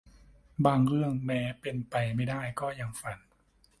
[0.65, 3.19] บางเรื่องแม้เป็นไปไม่ได้ก็ยังฝัน